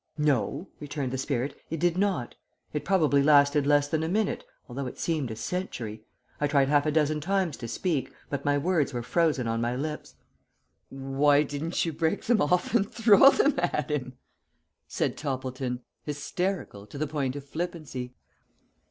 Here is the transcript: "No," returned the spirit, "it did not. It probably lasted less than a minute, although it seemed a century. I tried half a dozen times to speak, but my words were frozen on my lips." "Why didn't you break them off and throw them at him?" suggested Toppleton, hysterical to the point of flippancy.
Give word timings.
"No," 0.17 0.67
returned 0.79 1.11
the 1.13 1.17
spirit, 1.19 1.55
"it 1.69 1.79
did 1.79 1.95
not. 1.95 2.33
It 2.73 2.83
probably 2.83 3.21
lasted 3.21 3.67
less 3.67 3.87
than 3.87 4.01
a 4.01 4.09
minute, 4.09 4.43
although 4.67 4.87
it 4.87 4.97
seemed 4.97 5.29
a 5.29 5.35
century. 5.35 6.01
I 6.39 6.47
tried 6.47 6.69
half 6.69 6.87
a 6.87 6.91
dozen 6.91 7.21
times 7.21 7.55
to 7.57 7.67
speak, 7.67 8.11
but 8.27 8.43
my 8.43 8.57
words 8.57 8.95
were 8.95 9.03
frozen 9.03 9.47
on 9.47 9.61
my 9.61 9.75
lips." 9.75 10.15
"Why 10.89 11.43
didn't 11.43 11.85
you 11.85 11.93
break 11.93 12.23
them 12.23 12.41
off 12.41 12.73
and 12.73 12.91
throw 12.91 13.29
them 13.29 13.53
at 13.59 13.91
him?" 13.91 14.13
suggested 14.87 15.19
Toppleton, 15.19 15.81
hysterical 16.01 16.87
to 16.87 16.97
the 16.97 17.05
point 17.05 17.35
of 17.35 17.45
flippancy. 17.47 18.15